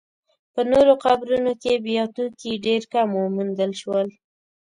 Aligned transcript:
په 0.53 0.61
نورو 0.71 0.93
قبرونو 1.05 1.51
کې 1.61 1.83
بیا 1.85 2.03
توکي 2.15 2.51
ډېر 2.65 2.81
کم 2.93 3.07
وموندل 3.15 3.71
شول. 3.81 4.07